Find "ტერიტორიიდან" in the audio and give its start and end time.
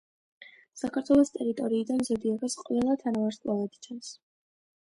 1.35-2.01